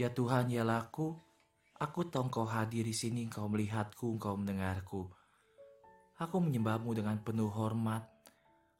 Ya 0.00 0.08
Tuhan, 0.08 0.48
ya 0.48 0.64
laku, 0.64 1.12
aku 1.76 2.08
tahu 2.08 2.32
engkau 2.32 2.48
hadir 2.48 2.88
di 2.88 2.96
sini, 2.96 3.28
engkau 3.28 3.52
melihatku, 3.52 4.16
engkau 4.16 4.32
mendengarku. 4.32 5.12
Aku 6.16 6.40
menyembahmu 6.40 6.96
dengan 6.96 7.20
penuh 7.20 7.52
hormat. 7.52 8.08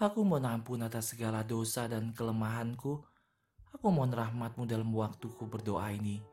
Aku 0.00 0.24
mohon 0.24 0.48
ampun 0.48 0.80
atas 0.80 1.12
segala 1.12 1.44
dosa 1.44 1.84
dan 1.84 2.16
kelemahanku. 2.16 3.04
Aku 3.76 3.92
mohon 3.92 4.08
rahmatmu 4.08 4.64
dalam 4.64 4.88
waktuku 4.88 5.44
berdoa 5.52 5.92
ini. 5.92 6.24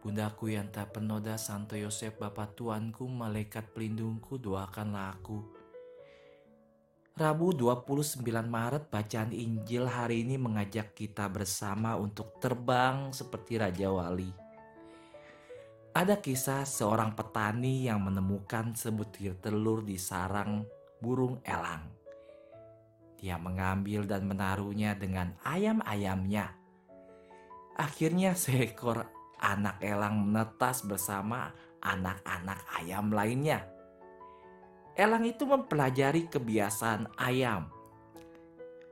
Bundaku 0.00 0.56
yang 0.56 0.72
tak 0.72 0.96
penoda 0.96 1.36
Santo 1.36 1.76
Yosef 1.76 2.16
Bapa 2.16 2.48
Tuanku, 2.56 3.04
malaikat 3.12 3.76
pelindungku, 3.76 4.40
doakanlah 4.40 5.20
aku. 5.20 5.44
Rabu 7.18 7.50
29 7.50 8.22
Maret 8.46 8.94
bacaan 8.94 9.34
Injil 9.34 9.90
hari 9.90 10.22
ini 10.22 10.38
mengajak 10.38 10.94
kita 10.94 11.26
bersama 11.26 11.98
untuk 11.98 12.38
terbang 12.38 13.10
seperti 13.10 13.58
Raja 13.58 13.90
Wali. 13.90 14.30
Ada 15.98 16.22
kisah 16.22 16.62
seorang 16.62 17.18
petani 17.18 17.90
yang 17.90 18.06
menemukan 18.06 18.70
sebutir 18.78 19.34
telur 19.42 19.82
di 19.82 19.98
sarang 19.98 20.62
burung 21.02 21.42
elang. 21.42 21.90
Dia 23.18 23.34
mengambil 23.34 24.06
dan 24.06 24.22
menaruhnya 24.22 24.94
dengan 24.94 25.34
ayam-ayamnya. 25.42 26.54
Akhirnya 27.82 28.38
seekor 28.38 29.10
anak 29.42 29.82
elang 29.82 30.22
menetas 30.22 30.86
bersama 30.86 31.50
anak-anak 31.82 32.62
ayam 32.78 33.10
lainnya 33.10 33.77
Elang 34.98 35.22
itu 35.30 35.46
mempelajari 35.46 36.26
kebiasaan 36.26 37.14
ayam. 37.22 37.70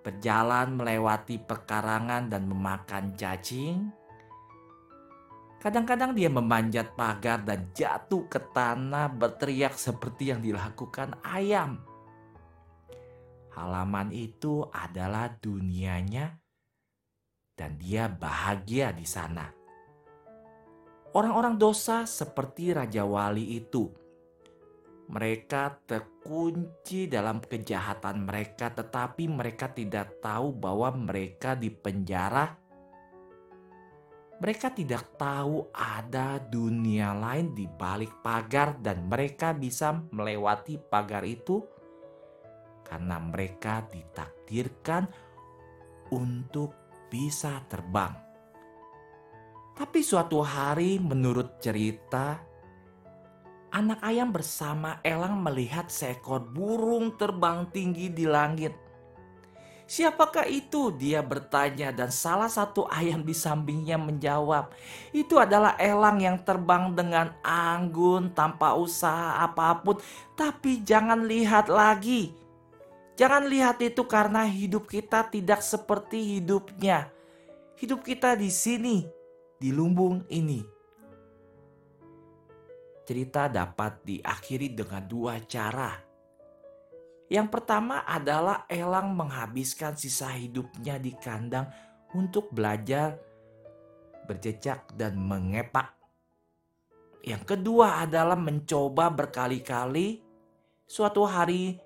Berjalan 0.06 0.78
melewati 0.78 1.42
pekarangan 1.42 2.30
dan 2.30 2.46
memakan 2.46 3.18
cacing. 3.18 3.90
Kadang-kadang 5.58 6.14
dia 6.14 6.30
memanjat 6.30 6.94
pagar 6.94 7.42
dan 7.42 7.74
jatuh 7.74 8.22
ke 8.30 8.38
tanah 8.54 9.10
berteriak 9.10 9.74
seperti 9.74 10.30
yang 10.30 10.38
dilakukan 10.46 11.18
ayam. 11.26 11.82
Halaman 13.50 14.14
itu 14.14 14.62
adalah 14.70 15.26
dunianya 15.42 16.38
dan 17.58 17.74
dia 17.82 18.06
bahagia 18.06 18.94
di 18.94 19.02
sana. 19.02 19.50
Orang-orang 21.18 21.58
dosa 21.58 22.06
seperti 22.06 22.70
Raja 22.70 23.02
Wali 23.02 23.58
itu 23.58 24.05
mereka 25.06 25.78
terkunci 25.86 27.06
dalam 27.06 27.38
kejahatan 27.38 28.26
mereka, 28.26 28.74
tetapi 28.74 29.30
mereka 29.30 29.70
tidak 29.70 30.18
tahu 30.18 30.50
bahwa 30.50 30.90
mereka 30.94 31.54
di 31.54 31.70
penjara. 31.70 32.50
Mereka 34.36 34.74
tidak 34.76 35.16
tahu 35.16 35.72
ada 35.72 36.36
dunia 36.42 37.16
lain 37.16 37.54
di 37.56 37.64
balik 37.64 38.20
pagar, 38.20 38.76
dan 38.82 39.06
mereka 39.06 39.54
bisa 39.56 39.94
melewati 40.12 40.76
pagar 40.76 41.24
itu 41.24 41.64
karena 42.86 43.18
mereka 43.18 43.82
ditakdirkan 43.90 45.10
untuk 46.14 46.70
bisa 47.10 47.62
terbang. 47.66 48.14
Tapi 49.76 50.00
suatu 50.00 50.40
hari, 50.40 50.96
menurut 50.96 51.60
cerita, 51.60 52.40
anak 53.70 54.02
ayam 54.02 54.30
bersama 54.30 54.98
elang 55.02 55.42
melihat 55.42 55.90
seekor 55.90 56.42
burung 56.42 57.14
terbang 57.14 57.66
tinggi 57.70 58.10
di 58.10 58.24
langit. 58.24 58.86
Siapakah 59.86 60.50
itu? 60.50 60.90
Dia 60.90 61.22
bertanya 61.22 61.94
dan 61.94 62.10
salah 62.10 62.50
satu 62.50 62.90
ayam 62.90 63.22
di 63.22 63.30
sampingnya 63.30 63.94
menjawab, 63.94 64.74
"Itu 65.14 65.38
adalah 65.38 65.78
elang 65.78 66.18
yang 66.18 66.42
terbang 66.42 66.90
dengan 66.90 67.30
anggun 67.46 68.34
tanpa 68.34 68.74
usaha 68.74 69.38
apa 69.38 69.78
pun, 69.86 70.02
tapi 70.34 70.82
jangan 70.82 71.22
lihat 71.30 71.70
lagi. 71.70 72.34
Jangan 73.14 73.46
lihat 73.46 73.78
itu 73.78 74.02
karena 74.10 74.42
hidup 74.42 74.90
kita 74.90 75.30
tidak 75.30 75.62
seperti 75.62 76.42
hidupnya. 76.42 77.06
Hidup 77.78 78.02
kita 78.02 78.34
di 78.34 78.50
sini, 78.50 79.06
di 79.62 79.70
lumbung 79.70 80.26
ini." 80.26 80.75
Cerita 83.06 83.46
dapat 83.46 84.02
diakhiri 84.02 84.74
dengan 84.74 85.06
dua 85.06 85.38
cara. 85.46 85.94
Yang 87.30 87.48
pertama 87.54 88.02
adalah 88.02 88.66
elang 88.66 89.14
menghabiskan 89.14 89.94
sisa 89.94 90.34
hidupnya 90.34 90.98
di 90.98 91.14
kandang 91.14 91.70
untuk 92.14 92.50
belajar 92.50 93.18
berjejak 94.26 94.94
dan 94.98 95.18
mengepak. 95.18 95.94
Yang 97.22 97.56
kedua 97.56 98.02
adalah 98.02 98.38
mencoba 98.38 99.10
berkali-kali 99.10 100.22
suatu 100.86 101.26
hari 101.26 101.78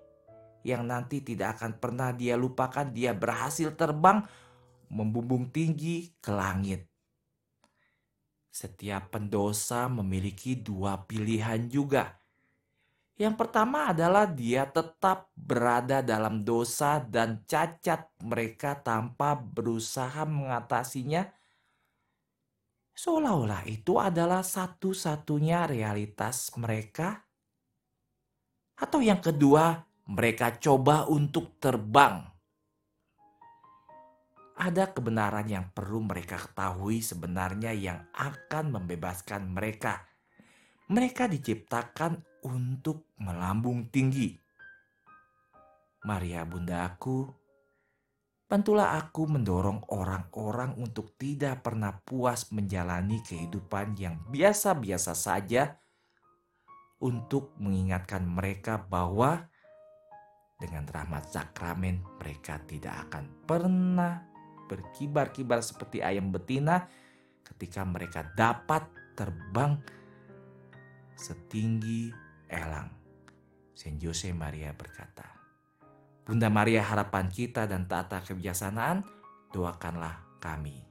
yang 0.60 0.84
nanti 0.84 1.24
tidak 1.24 1.56
akan 1.56 1.80
pernah 1.80 2.12
dia 2.12 2.36
lupakan 2.36 2.84
dia 2.92 3.16
berhasil 3.16 3.72
terbang 3.72 4.20
membumbung 4.92 5.48
tinggi 5.48 6.12
ke 6.20 6.28
langit. 6.28 6.89
Setiap 8.60 9.16
pendosa 9.16 9.88
memiliki 9.88 10.52
dua 10.52 11.08
pilihan 11.08 11.64
juga. 11.72 12.20
Yang 13.16 13.40
pertama 13.40 13.88
adalah 13.88 14.28
dia 14.28 14.68
tetap 14.68 15.32
berada 15.32 16.04
dalam 16.04 16.44
dosa 16.44 17.00
dan 17.00 17.40
cacat 17.48 18.12
mereka 18.20 18.76
tanpa 18.76 19.32
berusaha 19.32 20.28
mengatasinya. 20.28 21.24
Seolah-olah 22.92 23.64
itu 23.64 23.96
adalah 23.96 24.44
satu-satunya 24.44 25.64
realitas 25.64 26.52
mereka. 26.60 27.16
Atau 28.76 29.00
yang 29.00 29.24
kedua, 29.24 29.88
mereka 30.04 30.52
coba 30.60 31.08
untuk 31.08 31.56
terbang 31.56 32.28
ada 34.60 34.92
kebenaran 34.92 35.48
yang 35.48 35.72
perlu 35.72 36.04
mereka 36.04 36.36
ketahui 36.36 37.00
sebenarnya 37.00 37.72
yang 37.72 38.04
akan 38.12 38.76
membebaskan 38.76 39.48
mereka. 39.48 40.04
Mereka 40.92 41.32
diciptakan 41.32 42.20
untuk 42.44 43.08
melambung 43.24 43.88
tinggi. 43.88 44.36
Maria 46.04 46.44
Bunda 46.44 46.84
aku, 46.84 47.24
bantulah 48.44 49.00
aku 49.00 49.32
mendorong 49.32 49.88
orang-orang 49.96 50.76
untuk 50.76 51.16
tidak 51.16 51.64
pernah 51.64 51.96
puas 51.96 52.52
menjalani 52.52 53.24
kehidupan 53.24 53.96
yang 53.96 54.20
biasa-biasa 54.28 55.16
saja 55.16 55.80
untuk 57.00 57.56
mengingatkan 57.56 58.28
mereka 58.28 58.76
bahwa 58.76 59.48
dengan 60.60 60.84
rahmat 60.84 61.32
sakramen 61.32 62.04
mereka 62.20 62.60
tidak 62.68 63.08
akan 63.08 63.24
pernah 63.48 64.29
berkibar-kibar 64.70 65.58
seperti 65.58 65.98
ayam 65.98 66.30
betina 66.30 66.86
ketika 67.42 67.82
mereka 67.82 68.30
dapat 68.38 68.86
terbang 69.18 69.82
setinggi 71.18 72.14
elang. 72.46 72.94
Saint 73.74 73.98
Jose 73.98 74.30
Maria 74.30 74.70
berkata, 74.70 75.26
Bunda 76.22 76.46
Maria 76.46 76.86
harapan 76.86 77.26
kita 77.26 77.66
dan 77.66 77.90
tata 77.90 78.22
kebijaksanaan, 78.22 79.02
doakanlah 79.50 80.38
kami. 80.38 80.89